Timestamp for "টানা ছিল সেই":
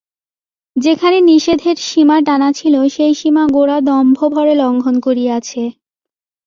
2.21-3.13